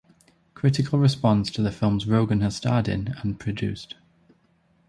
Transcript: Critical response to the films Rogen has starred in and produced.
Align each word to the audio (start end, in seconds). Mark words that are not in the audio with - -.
Critical 0.55 0.97
response 0.97 1.51
to 1.51 1.61
the 1.61 1.71
films 1.71 2.05
Rogen 2.05 2.41
has 2.41 2.55
starred 2.55 2.87
in 2.87 3.09
and 3.21 3.39
produced. 3.39 3.93